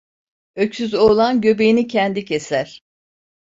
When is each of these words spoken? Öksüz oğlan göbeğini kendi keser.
Öksüz 0.55 0.93
oğlan 0.93 1.41
göbeğini 1.41 1.87
kendi 1.87 2.25
keser. 2.25 2.81